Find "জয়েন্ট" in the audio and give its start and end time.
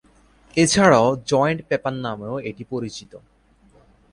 1.25-1.59